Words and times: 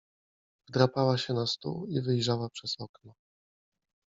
Wdrapała 0.69 1.17
się 1.17 1.33
na 1.33 1.47
stół 1.47 1.85
i 1.89 2.01
wyjrzała 2.01 2.49
przez 2.49 2.75
okno. 2.79 3.13